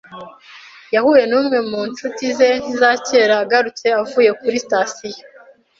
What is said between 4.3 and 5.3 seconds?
kuri sitasiyo.